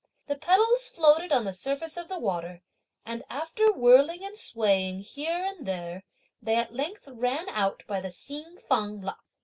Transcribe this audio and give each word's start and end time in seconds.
The 0.25 0.35
petals 0.35 0.89
floated 0.89 1.31
on 1.31 1.43
the 1.45 1.53
surface 1.53 1.95
of 1.95 2.07
the 2.07 2.17
water, 2.17 2.63
and, 3.05 3.23
after 3.29 3.71
whirling 3.71 4.25
and 4.25 4.35
swaying 4.35 5.01
here 5.01 5.45
and 5.45 5.63
there, 5.67 6.05
they 6.41 6.55
at 6.55 6.73
length 6.73 7.07
ran 7.07 7.47
out 7.49 7.83
by 7.85 8.01
the 8.01 8.09
Hsin 8.09 8.57
Fang 8.67 9.01
lock. 9.01 9.23